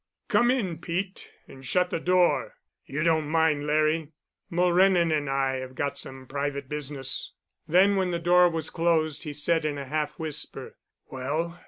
[0.29, 2.55] "Come in, Pete, and shut the door.
[2.87, 4.13] You don't mind, Larry?
[4.49, 7.33] Mulrennan and I have got some private business."
[7.67, 10.75] Then, when the door was closed, he said in a half whisper,
[11.11, 11.59] "Well?